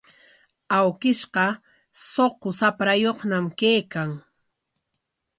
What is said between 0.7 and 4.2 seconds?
Awkishqa suqu shaprayuqñam kaykan.